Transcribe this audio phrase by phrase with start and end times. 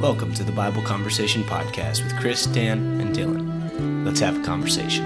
[0.00, 4.06] Welcome to the Bible Conversation Podcast with Chris, Dan, and Dylan.
[4.06, 5.04] Let's have a conversation.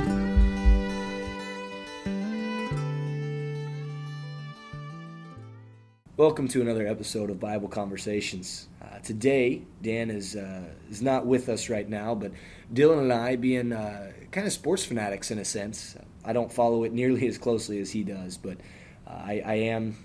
[6.19, 8.69] Welcome to another episode of Bible Conversations.
[8.83, 12.33] Uh, today, Dan is uh, is not with us right now, but
[12.75, 16.85] Dylan and I, being uh, kind of sports fanatics in a sense, I don't follow
[16.85, 18.59] it nearly as closely as he does, but
[19.07, 19.97] uh, I, I am,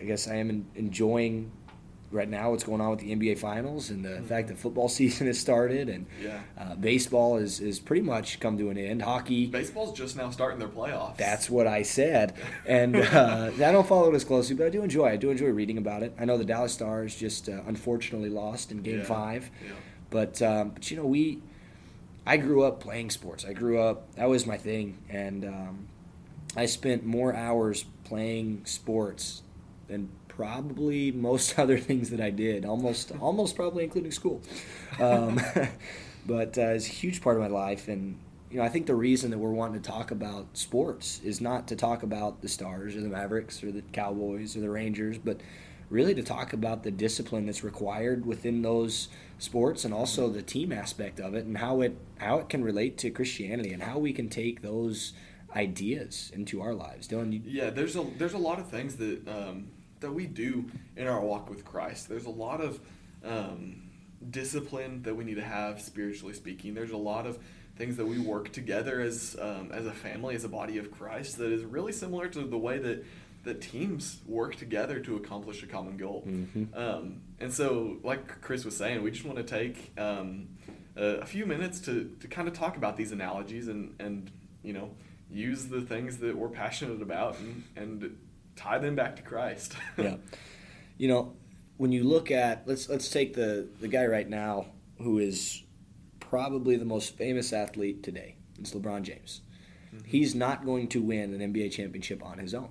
[0.00, 1.52] I guess, I am enjoying
[2.10, 4.24] right now what's going on with the NBA Finals and the mm-hmm.
[4.24, 6.40] fact that football season has started and yeah.
[6.58, 9.02] uh, baseball is, is pretty much come to an end.
[9.02, 9.46] Hockey.
[9.46, 11.16] Baseball's just now starting their playoffs.
[11.16, 12.34] That's what I said.
[12.66, 15.08] and uh, I don't follow it as closely, but I do enjoy.
[15.08, 16.14] I do enjoy reading about it.
[16.18, 19.04] I know the Dallas Stars just uh, unfortunately lost in Game yeah.
[19.04, 19.72] Five, yeah.
[20.10, 21.42] but um, but you know we.
[22.26, 23.46] I grew up playing sports.
[23.46, 25.88] I grew up that was my thing, and um,
[26.54, 29.42] I spent more hours playing sports
[29.88, 34.40] than probably most other things that I did, almost almost probably including school.
[35.00, 35.40] Um,
[36.26, 38.16] but uh, it's a huge part of my life, and
[38.50, 41.66] you know I think the reason that we're wanting to talk about sports is not
[41.68, 45.40] to talk about the Stars or the Mavericks or the Cowboys or the Rangers, but
[45.90, 49.08] really to talk about the discipline that's required within those
[49.38, 52.96] sports and also the team aspect of it and how it how it can relate
[52.98, 55.14] to Christianity and how we can take those
[55.56, 57.08] ideas into our lives.
[57.08, 57.40] Dylan, you...
[57.44, 59.68] yeah, there's a there's a lot of things that um,
[60.00, 62.08] that we do in our walk with Christ.
[62.08, 62.80] There's a lot of
[63.24, 63.88] um,
[64.30, 66.74] discipline that we need to have spiritually speaking.
[66.74, 67.38] There's a lot of
[67.76, 71.38] things that we work together as um, as a family, as a body of Christ,
[71.38, 73.04] that is really similar to the way that
[73.44, 76.24] that teams work together to accomplish a common goal.
[76.26, 76.64] Mm-hmm.
[76.76, 80.48] Um, and so, like Chris was saying, we just want to take um,
[80.96, 84.30] a, a, few minutes to, to kind of talk about these analogies and and
[84.62, 84.90] you know
[85.30, 88.18] use the things that we're passionate about and, and
[88.58, 89.74] tie them back to Christ.
[89.96, 90.16] yeah.
[90.96, 91.34] You know,
[91.76, 94.66] when you look at let's let's take the the guy right now
[94.98, 95.62] who is
[96.18, 98.36] probably the most famous athlete today.
[98.58, 99.40] It's LeBron James.
[99.94, 100.04] Mm-hmm.
[100.04, 102.70] He's not going to win an NBA championship on his own.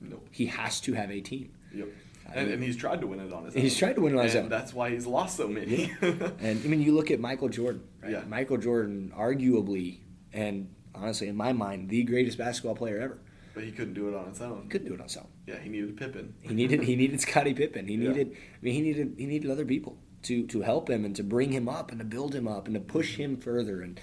[0.00, 0.26] Nope.
[0.30, 1.52] He has to have a team.
[1.72, 1.88] Yep.
[2.32, 3.62] And, and, he's tried to win it on his own.
[3.62, 4.48] He's tried to win it on his own.
[4.48, 5.92] That's why he's lost so many.
[6.00, 7.82] and I mean, you look at Michael Jordan.
[8.00, 8.12] Right?
[8.12, 8.22] Yeah.
[8.28, 9.98] Michael Jordan, arguably,
[10.32, 13.18] and honestly, in my mind, the greatest basketball player ever.
[13.54, 14.62] But he couldn't do it on his own.
[14.62, 15.26] He couldn't do it on his own.
[15.46, 16.34] Yeah, he needed Pippen.
[16.40, 17.88] He needed he needed Scottie Pippen.
[17.88, 18.38] He needed yeah.
[18.38, 21.52] I mean he needed he needed other people to to help him and to bring
[21.52, 24.00] him up and to build him up and to push him further and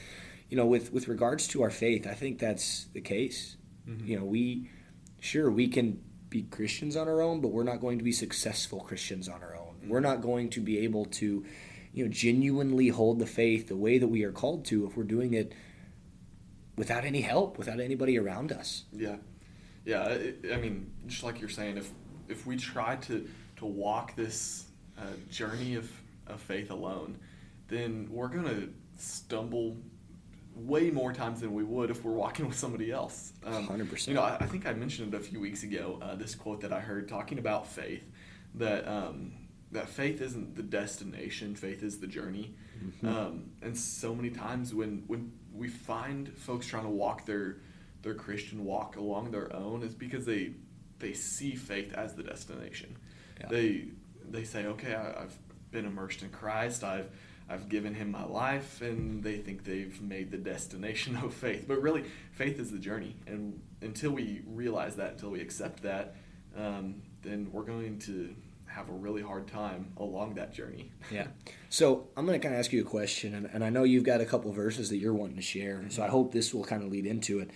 [0.49, 3.57] you know with with regards to our faith, I think that's the case.
[3.87, 4.07] Mm-hmm.
[4.07, 4.69] You know, we
[5.19, 8.81] sure we can be Christians on our own, but we're not going to be successful
[8.81, 9.75] Christians on our own.
[9.79, 9.89] Mm-hmm.
[9.89, 11.45] We're not going to be able to
[11.93, 15.03] you know genuinely hold the faith the way that we are called to if we're
[15.03, 15.53] doing it
[16.77, 18.85] without any help, without anybody around us.
[18.93, 19.17] Yeah.
[19.87, 21.89] Yeah, it, I mean, just like you're saying, if
[22.27, 23.25] if we try to
[23.55, 24.65] to walk this
[24.97, 25.89] uh, journey of,
[26.27, 27.17] of faith alone,
[27.69, 28.67] then we're gonna
[28.97, 29.77] stumble
[30.53, 33.31] way more times than we would if we're walking with somebody else.
[33.45, 34.09] Um, Hundred percent.
[34.09, 35.99] You know, I, I, think I mentioned it a few weeks ago.
[36.01, 38.03] Uh, this quote that I heard talking about faith,
[38.55, 39.31] that um,
[39.71, 42.53] that faith isn't the destination, faith is the journey.
[42.83, 43.07] Mm-hmm.
[43.07, 47.61] Um, and so many times when when we find folks trying to walk their
[48.01, 50.51] their Christian walk along their own is because they
[50.99, 52.97] they see faith as the destination.
[53.39, 53.47] Yeah.
[53.49, 53.85] They
[54.29, 55.37] they say, okay, I, have
[55.71, 56.83] been immersed in Christ.
[56.83, 57.09] I've
[57.49, 61.65] I've given Him my life, and they think they've made the destination of faith.
[61.67, 66.15] But really, faith is the journey, and until we realize that, until we accept that,
[66.57, 70.91] um, then we're going to have a really hard time along that journey.
[71.11, 71.27] yeah.
[71.69, 74.05] So I'm going to kind of ask you a question, and, and I know you've
[74.05, 76.81] got a couple verses that you're wanting to share, so I hope this will kind
[76.81, 77.51] of lead into it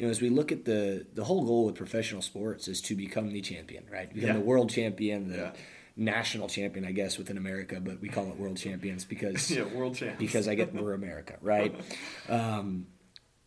[0.00, 2.96] you know, as we look at the the whole goal with professional sports is to
[2.96, 4.10] become the champion, right?
[4.12, 4.32] Become yeah.
[4.32, 5.52] the world champion, the yeah.
[5.94, 9.96] national champion, I guess, within America, but we call it world champions because yeah, world
[9.96, 10.18] champs.
[10.18, 11.78] because I get we're America, right?
[12.30, 12.86] um,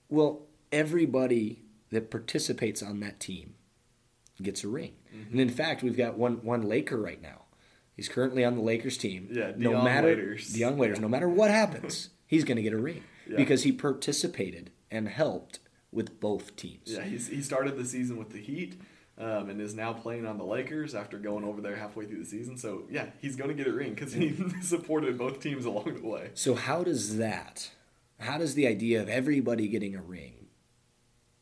[0.09, 3.55] well, everybody that participates on that team
[4.39, 5.31] gets a ring, mm-hmm.
[5.31, 7.45] and in fact, we've got one one Laker right now.
[7.95, 9.27] He's currently on the Lakers team.
[9.31, 10.53] Yeah, no Dion matter Waiters.
[10.53, 13.03] Dion Waiters, no matter what happens, he's going to get a ring
[13.35, 15.57] because he participated and helped
[15.93, 16.81] with both teams.
[16.85, 18.79] Yeah, he's, he started the season with the Heat
[19.17, 22.25] um, and is now playing on the Lakers after going over there halfway through the
[22.25, 22.57] season.
[22.57, 26.07] So, yeah, he's going to get a ring because he supported both teams along the
[26.07, 26.31] way.
[26.33, 27.71] So, how does that,
[28.19, 30.47] how does the idea of everybody getting a ring,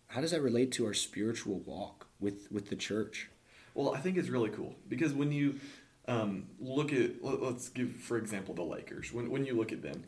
[0.07, 3.30] how does that relate to our spiritual walk with, with the church?
[3.74, 5.56] Well, I think it's really cool because when you
[6.07, 9.13] um, look at, let, us give, for example, the Lakers.
[9.13, 10.04] When, when you look at them,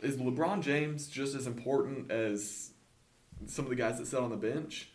[0.00, 2.71] is LeBron James just as important as
[3.46, 4.88] some of the guys that sit on the bench,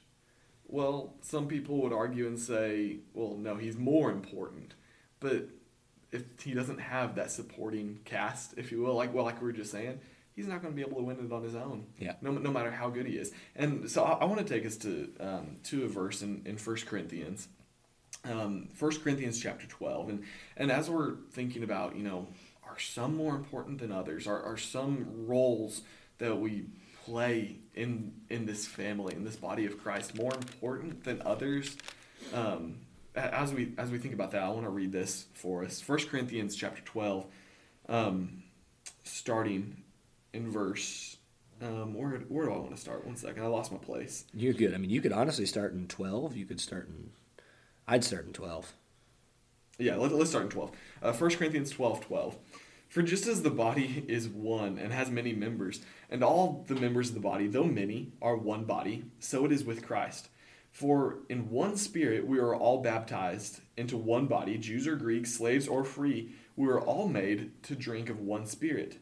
[0.67, 4.73] well, some people would argue and say, well, no, he's more important.
[5.19, 5.49] But
[6.11, 9.53] if he doesn't have that supporting cast, if you will, like well, like we were
[9.53, 9.99] just saying,
[10.35, 11.87] he's not going to be able to win it on his own.
[11.99, 12.13] Yeah.
[12.21, 13.31] No, no matter how good he is.
[13.55, 16.57] And so I, I want to take us to um, to a verse in in
[16.57, 17.47] First Corinthians,
[18.23, 20.23] um, First Corinthians chapter twelve, and
[20.55, 22.27] and as we're thinking about, you know,
[22.67, 24.27] are some more important than others?
[24.27, 25.81] Are are some roles
[26.19, 26.65] that we
[27.07, 31.77] play in in this family in this body of Christ more important than others?
[32.33, 32.79] Um,
[33.15, 35.79] as we as we think about that, I want to read this for us.
[35.81, 37.25] First Corinthians chapter twelve,
[37.89, 38.43] um,
[39.03, 39.83] starting
[40.33, 41.17] in verse.
[41.59, 43.05] Um, where where do I want to start?
[43.05, 44.25] One second, I lost my place.
[44.33, 44.73] You're good.
[44.73, 46.37] I mean, you could honestly start in 12.
[46.37, 47.09] You could start in.
[47.87, 48.73] I'd start in 12.
[49.79, 50.71] Yeah, let, us start in 12.
[51.01, 52.37] Uh, 1 Corinthians 12 12.
[52.87, 57.09] For just as the body is one and has many members, and all the members
[57.09, 60.29] of the body, though many, are one body, so it is with Christ.
[60.71, 65.67] For in one spirit we are all baptized into one body, Jews or Greeks, slaves
[65.67, 68.97] or free, we are all made to drink of one spirit.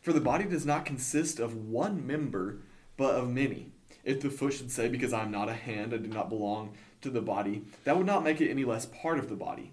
[0.00, 2.58] For the body does not consist of one member,
[2.96, 3.72] but of many.
[4.04, 6.74] If the foot should say, Because I am not a hand, I do not belong
[7.00, 9.72] to the body, that would not make it any less part of the body.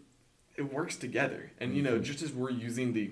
[0.57, 1.51] it works together.
[1.59, 3.11] And you know, just as we're using the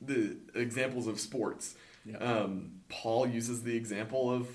[0.00, 1.74] the examples of sports,
[2.04, 2.18] Yeah.
[2.18, 4.48] um, Paul uses the example of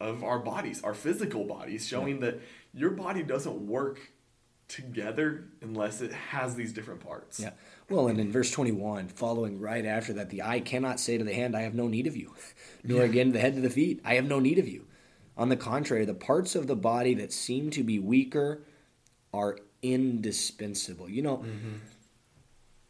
[0.00, 2.40] of our bodies, our physical bodies, showing that
[2.72, 4.12] your body doesn't work
[4.68, 7.40] together unless it has these different parts.
[7.40, 7.52] Yeah.
[7.88, 11.32] Well, and in verse 21, following right after that, the eye cannot say to the
[11.32, 12.34] hand, I have no need of you,
[12.84, 14.86] nor again the head to the feet, I have no need of you.
[15.36, 18.62] On the contrary, the parts of the body that seem to be weaker
[19.32, 21.08] are indispensable.
[21.08, 21.76] You know, mm-hmm.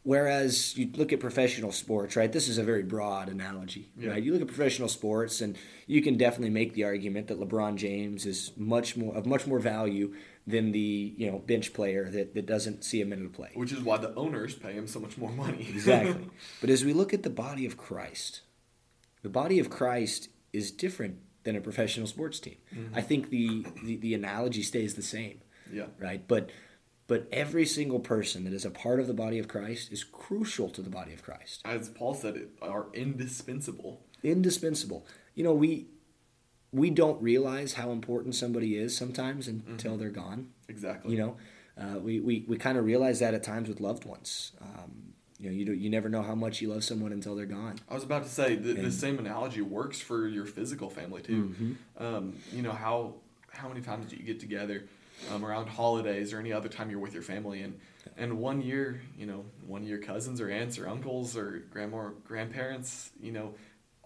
[0.02, 2.30] whereas you look at professional sports, right?
[2.30, 4.10] This is a very broad analogy, Yeah.
[4.10, 4.22] right?
[4.22, 5.56] You look at professional sports, and
[5.86, 9.58] you can definitely make the argument that LeBron James is much more of much more
[9.58, 10.14] value
[10.46, 13.50] than the you know bench player that, that doesn't see a minute of play.
[13.54, 15.66] Which is why the owners pay him so much more money.
[15.68, 16.28] Exactly.
[16.60, 18.42] but as we look at the body of Christ,
[19.22, 22.56] the body of Christ is different than a professional sports team.
[22.74, 22.94] Mm-hmm.
[22.94, 25.40] I think the, the, the analogy stays the same,
[25.72, 25.86] yeah.
[25.98, 26.26] right?
[26.26, 26.50] But
[27.08, 30.68] but every single person that is a part of the body of Christ is crucial
[30.68, 31.62] to the body of Christ.
[31.64, 34.02] As Paul said, it are indispensable.
[34.22, 35.06] Indispensable.
[35.34, 35.88] You know, we
[36.70, 40.50] we don't realize how important somebody is sometimes until they're gone.
[40.68, 41.12] Exactly.
[41.12, 41.36] You know,
[41.80, 44.52] uh, we, we, we kind of realize that at times with loved ones.
[44.60, 47.46] Um, you know, you, do, you never know how much you love someone until they're
[47.46, 47.76] gone.
[47.88, 51.54] I was about to say the, the same analogy works for your physical family too.
[51.58, 52.04] Mm-hmm.
[52.04, 53.14] Um, you know how
[53.50, 54.84] how many times do you get together
[55.32, 57.78] um, around holidays or any other time you're with your family and
[58.16, 61.96] and one year you know one of your cousins or aunts or uncles or grandma
[61.98, 63.54] or grandparents you know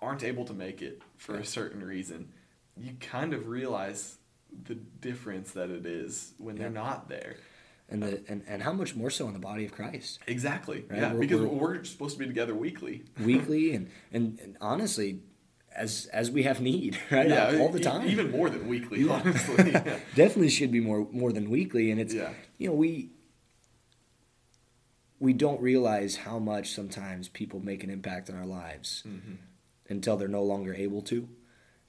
[0.01, 2.29] aren't able to make it for a certain reason.
[2.77, 4.19] You kind of realize
[4.65, 7.37] the difference that it is when they're not there.
[7.89, 10.19] And, the, and, and how much more so in the body of Christ.
[10.27, 10.85] Exactly.
[10.89, 13.05] Right, Yeah, we're- because we're- we're supposed to be together weekly.
[13.25, 15.21] Weekly and, and, and honestly,
[15.77, 17.29] as as we have need, right?
[17.29, 18.07] Yeah, All the time.
[18.09, 19.13] even more than weekly, Yeah.
[19.13, 19.71] honestly.
[19.71, 19.99] Yeah.
[20.15, 21.91] Definitely should be more more than weekly.
[21.91, 23.11] And it's you know, we
[25.19, 29.35] we don't realize how much sometimes people make an impact in our lives Mm-hmm.
[29.89, 31.29] until they're no longer able to.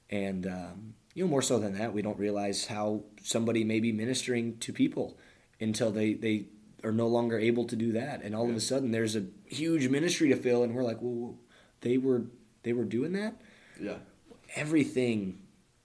[0.09, 3.91] And um, you know, more so than that, we don't realize how somebody may be
[3.91, 5.17] ministering to people
[5.59, 6.45] until they, they
[6.83, 8.21] are no longer able to do that.
[8.23, 11.35] And all of a sudden there's a huge ministry to fill and we're like, well,
[11.81, 12.23] they were
[12.63, 13.35] they were doing that?
[13.79, 13.97] Yeah.
[14.55, 15.39] everything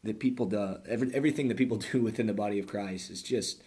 [0.04, 3.62] that people do, every, everything that people do within the body of Christ is just,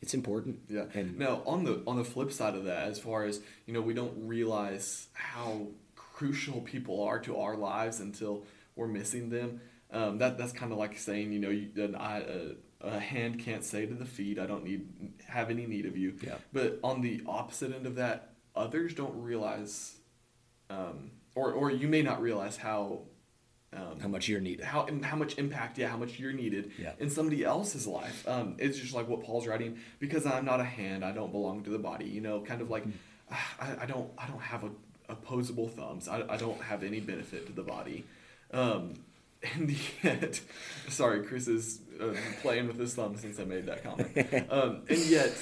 [0.00, 0.60] it's important.
[0.68, 0.84] Yeah.
[0.94, 3.80] And now on the on the flip side of that, as far as you know,
[3.80, 8.44] we don't realize how crucial people are to our lives until
[8.76, 9.60] we're missing them.
[9.90, 13.40] Um, that that's kind of like saying, you know, you, an eye, a, a hand
[13.40, 14.86] can't say to the feet, "I don't need
[15.26, 16.36] have any need of you." Yeah.
[16.52, 19.96] But on the opposite end of that, others don't realize,
[20.70, 23.00] um, or or you may not realize how.
[23.70, 24.64] Um, how much you're needed.
[24.64, 26.92] how how much impact, yeah, how much you're needed Yeah.
[26.98, 28.26] in somebody else's life.
[28.26, 31.64] Um, it's just like what Paul's writing because I'm not a hand, I don't belong
[31.64, 32.06] to the body.
[32.06, 32.84] You know, kind of like
[33.30, 34.70] ah, I, I don't I don't have a
[35.10, 36.08] opposable thumbs.
[36.08, 38.04] I, I don't have any benefit to the body.
[38.52, 38.94] Um,
[39.54, 39.70] and
[40.02, 40.40] yet,
[40.88, 44.46] sorry, Chris is uh, playing with his thumb since I made that comment.
[44.50, 45.32] Um, and yet,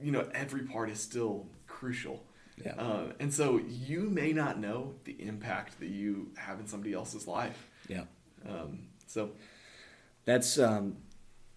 [0.00, 2.22] you know, every part is still crucial.
[2.62, 2.74] Yeah.
[2.76, 7.26] Uh, and so you may not know the impact that you have in somebody else's
[7.26, 7.66] life.
[7.88, 8.04] Yeah.
[8.48, 9.30] Um, so
[10.24, 10.96] That's um,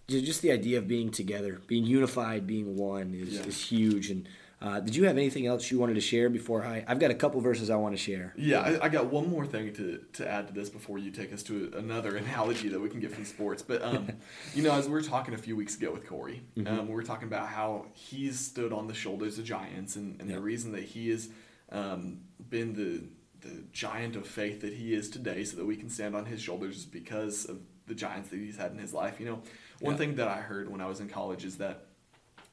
[0.08, 3.42] just the idea of being together, being unified, being one is, Yeah.
[3.44, 4.10] is huge.
[4.10, 4.28] And
[4.60, 6.84] uh, did you have anything else you wanted to share before I?
[6.88, 8.32] I've got a couple verses I want to share.
[8.36, 11.32] Yeah, I, I got one more thing to, to add to this before you take
[11.32, 13.62] us to another analogy that we can get from sports.
[13.62, 14.08] But, um,
[14.54, 17.04] you know, as we were talking a few weeks ago with Corey, um, we were
[17.04, 20.36] talking about how he's stood on the shoulders of giants and, and Yeah.
[20.36, 21.28] the reason that he has
[21.70, 23.04] um, been the,
[23.48, 26.40] the giant of faith that he is today so that we can stand on his
[26.42, 29.20] shoulders is because of the giants that he's had in his life.
[29.20, 29.42] You know,
[29.80, 29.98] one Yeah.
[29.98, 31.84] thing that I heard when I was in college is that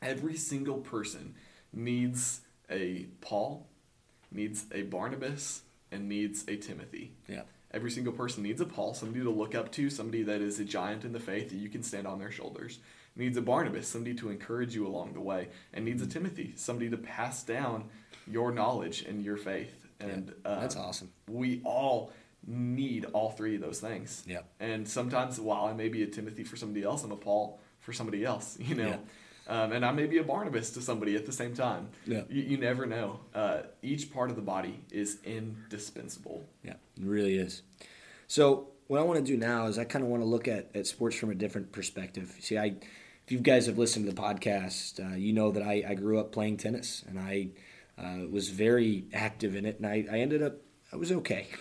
[0.03, 1.33] every single person
[1.75, 3.67] needs a Paul,
[4.31, 7.13] needs a Barnabas, and needs a Timothy.
[7.27, 7.41] Yeah.
[7.71, 10.63] Every single person needs a Paul, somebody to look up to, somebody that is a
[10.65, 12.79] giant in the faith that you can stand on their shoulders.
[13.17, 16.89] Needs a Barnabas, somebody to encourage you along the way, and needs a Timothy, somebody
[16.89, 17.89] to pass down
[18.27, 19.85] your knowledge and your faith.
[19.99, 21.11] And uh, That's awesome.
[21.29, 22.11] we all
[22.45, 24.23] need all three of those things.
[24.27, 24.41] Yeah.
[24.59, 27.93] And sometimes, while I may be a Timothy for somebody else, I'm a Paul for
[27.93, 28.57] somebody else.
[28.65, 28.87] You know.
[28.87, 28.97] Yeah.
[29.47, 31.89] Um, and I may be a Barnabas to somebody at the same time.
[32.05, 32.21] Yeah.
[32.29, 33.19] You, you never know.
[33.33, 36.45] Uh, each part of the body is indispensable.
[36.63, 37.61] Yeah, it really is.
[38.27, 40.69] So what I want to do now is I kind of want to look at,
[40.73, 42.35] at sports from a different perspective.
[42.39, 42.75] See, I
[43.25, 46.19] if you guys have listened to the podcast, uh, you know that I, I grew
[46.19, 47.49] up playing tennis and I
[47.97, 50.57] uh, was very active in it, and I, I ended up
[50.95, 51.47] I was okay.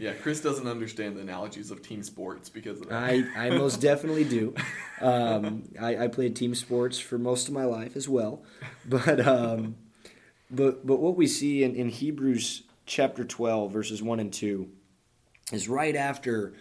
[0.00, 2.82] Yeah, Chris doesn't understand the analogies of team sports because.
[2.90, 4.52] I, I most definitely do.
[5.00, 8.42] Um, I, I played team sports for most of my life as well,
[8.84, 9.76] but um,
[10.50, 14.68] but but what we see in, in Hebrews chapter twelve verses one and two
[15.52, 16.54] is right after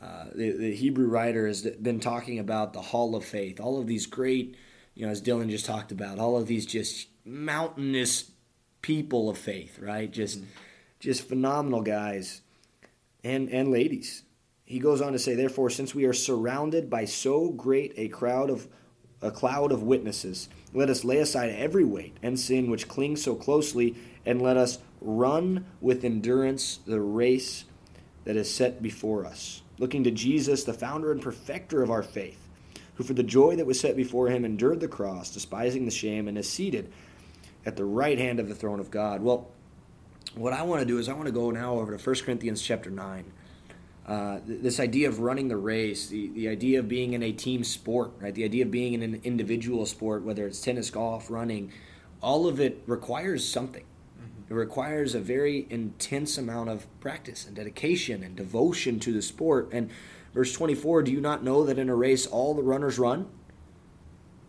[0.00, 3.88] uh, the, the Hebrew writer has been talking about the Hall of Faith, all of
[3.88, 4.56] these great,
[4.94, 8.30] you know, as Dylan just talked about, all of these just mountainous
[8.82, 10.08] people of faith, right?
[10.08, 10.42] Just
[11.02, 12.42] just phenomenal guys
[13.24, 14.22] and and ladies.
[14.64, 18.48] He goes on to say, therefore, since we are surrounded by so great a crowd
[18.48, 18.68] of
[19.20, 23.34] a cloud of witnesses, let us lay aside every weight and sin which clings so
[23.34, 27.64] closely, and let us run with endurance the race
[28.24, 32.48] that is set before us, looking to Jesus, the founder and perfecter of our faith,
[32.94, 36.28] who for the joy that was set before him endured the cross, despising the shame,
[36.28, 36.92] and is seated
[37.66, 39.20] at the right hand of the throne of God.
[39.20, 39.50] Well,
[40.34, 42.62] what I want to do is I want to go now over to 1 Corinthians
[42.62, 43.32] chapter 9.
[44.06, 47.62] Uh, this idea of running the race, the, the idea of being in a team
[47.62, 48.34] sport, right?
[48.34, 51.70] The idea of being in an individual sport, whether it's tennis, golf, running,
[52.20, 53.84] all of it requires something.
[54.48, 59.68] It requires a very intense amount of practice and dedication and devotion to the sport.
[59.72, 59.90] And
[60.34, 63.28] verse 24 Do you not know that in a race all the runners run,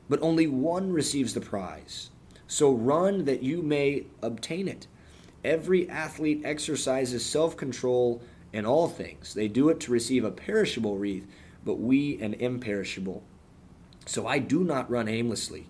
[0.10, 2.10] but only one receives the prize?
[2.48, 4.88] So run that you may obtain it.
[5.44, 8.22] Every athlete exercises self control
[8.54, 9.34] in all things.
[9.34, 11.28] They do it to receive a perishable wreath,
[11.66, 13.24] but we an imperishable.
[14.06, 15.68] So I do not run aimlessly.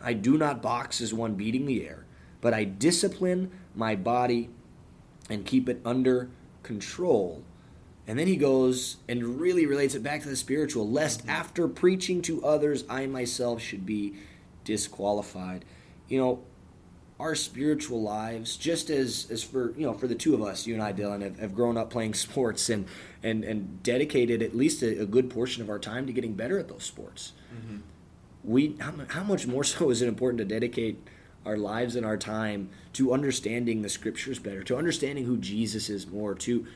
[0.00, 2.04] I do not box as one beating the air,
[2.40, 4.50] but I discipline my body
[5.30, 6.28] and keep it under
[6.62, 7.42] control.
[8.06, 12.22] And then he goes and really relates it back to the spiritual, lest after preaching
[12.22, 14.14] to others, I myself should be
[14.64, 15.64] disqualified.
[16.08, 16.42] You know,
[17.18, 20.74] our spiritual lives, just as, as for you know, for the two of us, you
[20.74, 22.86] and I, Dylan, have, have grown up playing sports and
[23.22, 26.58] and, and dedicated at least a, a good portion of our time to getting better
[26.58, 27.32] at those sports.
[28.44, 31.02] We how, how much more so is it important to dedicate
[31.44, 36.06] our lives and our time to understanding the scriptures better, to understanding who Jesus is
[36.06, 36.66] more, to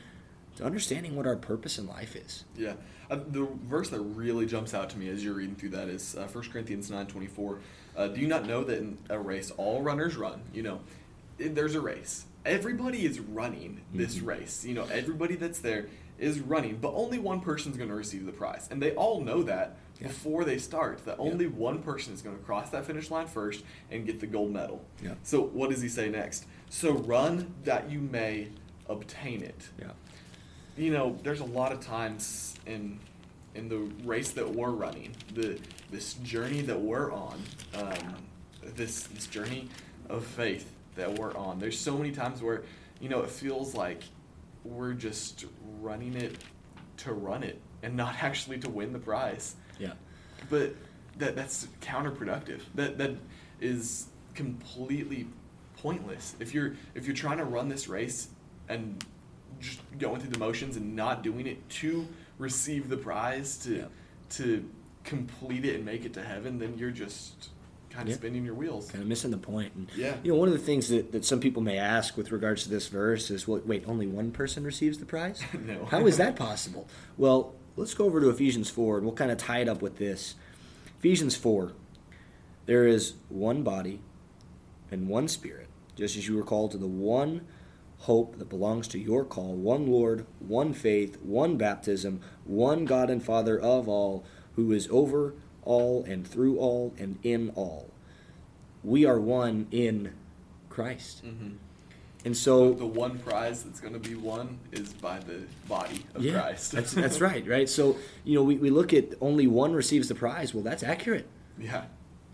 [0.57, 2.43] to understanding what our purpose in life is.
[2.57, 2.73] Yeah.
[3.09, 6.15] Uh, the verse that really jumps out to me as you're reading through that is
[6.15, 7.59] uh, 1 Corinthians 9.24.
[7.95, 10.41] Uh, do you not know that in a race all runners run?
[10.53, 10.79] You know,
[11.37, 12.25] there's a race.
[12.45, 14.65] Everybody is running this race.
[14.65, 18.31] You know, everybody that's there is running, but only one person's going to receive the
[18.31, 18.67] prize.
[18.71, 20.07] And they all know that Yeah.
[20.07, 23.63] before they start, that only one person is going to cross that finish line first
[23.91, 24.83] and get the gold medal.
[25.03, 25.13] Yeah.
[25.23, 26.45] So what does he say next?
[26.69, 28.47] So run that you may
[28.89, 29.91] obtain it Yeah.
[30.77, 32.99] you know, there's a lot of times in
[33.55, 35.59] in the race that we're running, the
[35.91, 37.41] this journey that we're on,
[37.75, 38.15] um,
[38.75, 39.67] this this journey
[40.09, 41.59] of faith that we're on.
[41.59, 42.63] There's so many times where,
[42.99, 44.03] you know, it feels like
[44.63, 45.45] we're just
[45.79, 46.37] running it
[46.97, 49.55] to run it and not actually to win the prize.
[49.79, 49.93] Yeah.
[50.49, 50.75] But
[51.17, 52.61] that that's counterproductive.
[52.75, 53.15] That that
[53.59, 55.27] is completely
[55.77, 56.35] pointless.
[56.39, 58.29] If you're if you're trying to run this race
[58.69, 59.03] and
[59.59, 62.07] just going through the motions and not doing it to
[62.45, 63.85] receive the prize to Yeah.
[64.29, 64.65] to
[65.03, 67.49] complete it and make it to heaven, then you're just
[67.89, 68.15] kind of Yeah.
[68.15, 68.89] spinning your wheels.
[68.89, 69.73] kind of missing the point.
[69.75, 70.15] And, Yeah.
[70.23, 72.69] You know, one of the things that, that some people may ask with regards to
[72.69, 75.41] this verse is, well, wait, only one person receives the prize?
[75.65, 75.85] No.
[75.85, 76.87] How is that possible?
[77.17, 79.97] Well, let's go over to Ephesians 4 and we'll kind of tie it up with
[79.97, 80.35] this.
[80.99, 81.73] Ephesians 4
[82.67, 83.99] There is one body
[84.91, 87.41] and one spirit, just as you were called to the one
[88.01, 93.23] hope that belongs to your call, one Lord, one faith, one baptism, one God and
[93.23, 94.23] Father of all,
[94.55, 97.89] who is over all and through all and in all.
[98.83, 100.13] We are one in
[100.69, 101.23] Christ.
[101.23, 101.57] Mhm.
[102.25, 106.23] And so The one prize that's going to be won is by the body of
[106.23, 106.71] yeah, Christ.
[106.71, 107.67] that's that's right, right?
[107.69, 110.53] So, you know, we, we look at only one receives the prize.
[110.53, 111.27] Well, that's accurate.
[111.59, 111.85] yeah.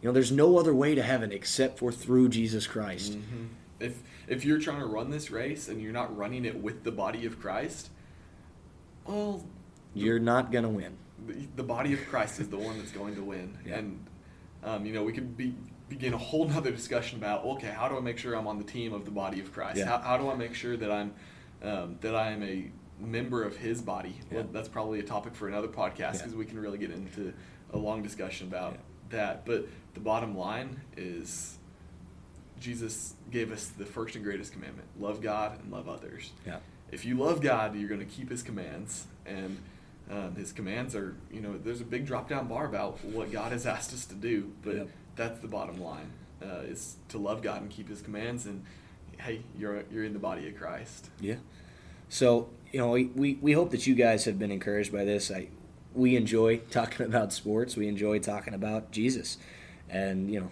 [0.01, 3.13] You know, there's no other way to heaven except for through Jesus Christ.
[3.17, 3.47] Mhm.
[3.79, 6.91] If if you're trying to run this race and you're not running it with the
[6.91, 7.89] body of Christ,
[9.05, 9.43] well,
[9.93, 10.97] You're not going to win.
[11.25, 13.57] the, the body of Christ is the one that's going to win.
[13.65, 13.75] Yeah.
[13.77, 14.05] And
[14.63, 15.53] um, you know, we could be,
[15.89, 18.63] begin a whole nother discussion about okay, how do I make sure I'm on the
[18.63, 19.77] team of the body of Christ?
[19.77, 19.85] Yeah.
[19.85, 21.13] How, how do I make sure that I'm
[21.63, 24.19] um, that I am a member of His body?
[24.31, 26.11] Well, that's probably a topic for another podcast Yeah.
[26.13, 27.33] because we can really get into
[27.73, 28.79] a long discussion about Yeah.
[29.09, 29.45] that.
[29.45, 31.56] But the bottom line is.
[32.59, 36.57] Jesus gave us the first and greatest commandment love God and love others Yeah.
[36.91, 39.57] if you love God, you're going to keep His commands, and
[40.09, 43.51] um, His commands are, you know, there's a big drop down bar about what God
[43.51, 44.89] has asked us to do, but Yep.
[45.15, 46.09] that's the bottom line:
[46.41, 48.63] uh, is to love God and keep His commands, and
[49.19, 51.09] hey, you're you're in the body of Christ.
[51.19, 51.35] Yeah.
[52.09, 55.29] So, you know, we, we, we hope that you guys have been encouraged by this.
[55.29, 55.49] I
[55.93, 57.75] we enjoy talking about sports.
[57.75, 59.37] We enjoy talking about Jesus.
[59.89, 60.51] And, you know,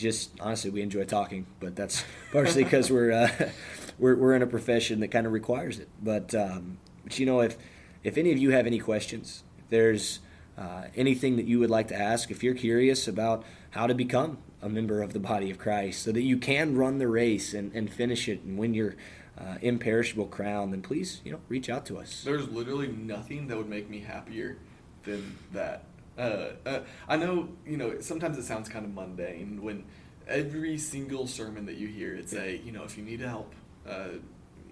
[0.00, 3.50] just honestly, we enjoy talking, but that's partially because we're, uh,
[3.98, 5.88] we're we're in a profession that kind of requires it.
[6.02, 7.56] But um, but you know, if
[8.02, 10.20] if any of you have any questions, if there's
[10.58, 14.38] uh, anything that you would like to ask, if you're curious about how to become
[14.62, 17.72] a member of the body of Christ, so that you can run the race and,
[17.74, 18.96] and finish it and win your
[19.38, 22.22] uh, imperishable crown, then please, you know, reach out to us.
[22.24, 24.58] There's literally nothing that would make me happier
[25.04, 25.84] than that.
[26.20, 29.84] Uh, uh, I know, you know, sometimes it sounds kind of mundane when
[30.28, 33.54] every single sermon that you hear, it's a, you know, if you need help,
[33.88, 34.08] uh,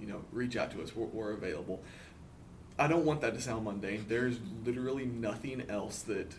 [0.01, 0.95] you know, reach out to us.
[0.95, 1.83] We're, we're available.
[2.79, 4.05] I don't want that to sound mundane.
[4.09, 6.35] There's literally nothing else that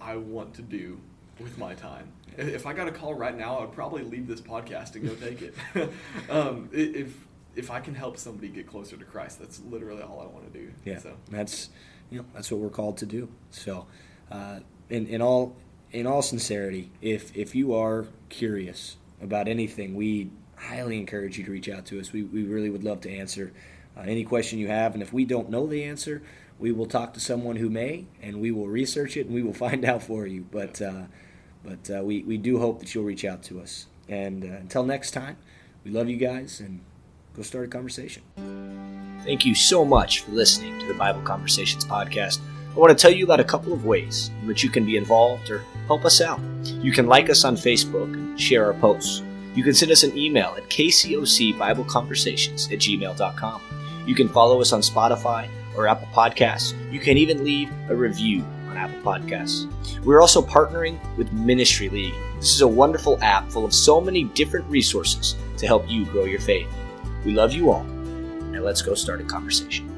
[0.00, 1.00] I want to do
[1.40, 2.12] with my time.
[2.36, 5.08] If if I got a call right now, I would probably leave this podcast and
[5.08, 5.54] go take it.
[6.30, 7.16] um, if
[7.56, 10.58] if I can help somebody get closer to Christ, that's literally all I want to
[10.58, 10.70] do.
[10.84, 11.70] Yeah, So that's
[12.10, 13.28] you know that's what we're called to do.
[13.50, 13.86] So,
[14.30, 14.60] uh,
[14.90, 15.56] in in all
[15.92, 21.50] in all sincerity, if if you are curious about anything, we highly encourage you to
[21.50, 22.12] reach out to us.
[22.12, 23.52] We we really would love to answer
[23.96, 26.22] uh, any question you have, and if we don't know the answer,
[26.58, 29.54] we will talk to someone who may, and we will research it and we will
[29.66, 30.46] find out for you.
[30.50, 31.04] But uh,
[31.62, 33.86] but uh, we we do hope that you'll reach out to us.
[34.08, 35.36] And uh, until next time,
[35.84, 36.80] we love you guys and
[37.34, 38.22] go start a conversation.
[39.24, 42.40] Thank you so much for listening to the Bible Conversations podcast.
[42.74, 44.96] I want to tell you about a couple of ways in which you can be
[44.96, 46.40] involved or help us out.
[46.64, 49.22] You can like us on Facebook and share our posts.
[49.54, 53.62] You can send us an email at kcocbibleconversations at gmail.com.
[54.06, 56.74] You can follow us on Spotify or Apple Podcasts.
[56.92, 59.70] You can even leave a review on Apple Podcasts.
[60.02, 62.14] We're also partnering with Ministry League.
[62.40, 66.24] This is a wonderful app full of so many different resources to help you grow
[66.24, 66.66] your faith.
[67.24, 67.84] We love you all.
[67.84, 69.93] Now let's go start a conversation.